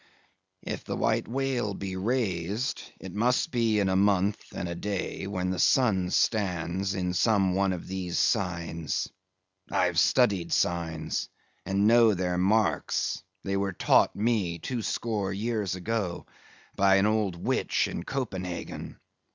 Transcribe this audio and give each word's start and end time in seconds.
"If 0.63 0.83
the 0.83 0.95
White 0.97 1.27
Whale 1.27 1.75
be 1.75 1.95
raised, 1.95 2.91
it 2.99 3.13
must 3.13 3.51
be 3.51 3.77
in 3.79 3.87
a 3.87 3.95
month 3.95 4.45
and 4.51 4.67
a 4.67 4.73
day, 4.73 5.27
when 5.27 5.51
the 5.51 5.59
sun 5.59 6.09
stands 6.09 6.95
in 6.95 7.13
some 7.13 7.53
one 7.53 7.71
of 7.71 7.85
these 7.87 8.17
signs. 8.17 9.09
I've 9.69 9.99
studied 9.99 10.51
signs, 10.53 11.29
and 11.67 11.85
know 11.85 12.15
their 12.15 12.39
marks; 12.39 13.21
they 13.43 13.55
were 13.55 13.73
taught 13.73 14.15
me 14.15 14.57
two 14.57 14.81
score 14.81 15.31
years 15.31 15.75
ago, 15.75 16.25
by 16.75 16.99
the 16.99 17.07
old 17.07 17.35
witch 17.35 17.87
in 17.87 18.01
Copenhagen. 18.01 18.97